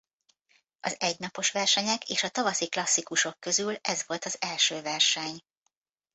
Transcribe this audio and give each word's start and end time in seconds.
Az 0.79 0.95
egy 0.99 1.19
napos 1.19 1.51
versenyek 1.51 2.09
és 2.09 2.23
a 2.23 2.29
tavaszi 2.29 2.67
klasszikusok 2.67 3.39
közül 3.39 3.75
ez 3.81 4.03
volt 4.07 4.25
az 4.25 4.37
első 4.39 4.81
verseny. 4.81 5.43